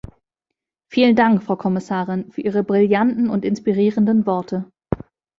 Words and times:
Vielen 0.91 1.15
Dank, 1.15 1.43
Frau 1.43 1.55
Kommissarin, 1.55 2.31
für 2.31 2.41
Ihre 2.41 2.63
brillanten 2.63 3.29
und 3.29 3.45
inspirierenden 3.45 4.25
Worte. 4.25 4.65